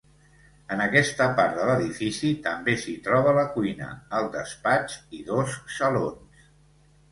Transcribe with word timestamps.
En 0.75 0.79
aquesta 0.85 1.27
part 1.39 1.53
de 1.59 1.67
l'edifici 1.71 2.31
també 2.47 2.75
s'hi 2.85 2.95
troba 3.09 3.35
la 3.41 3.45
cuina, 3.59 3.91
el 4.21 4.33
despatx 4.39 4.99
i 5.21 5.25
dos 5.31 5.57
salons. 5.79 6.45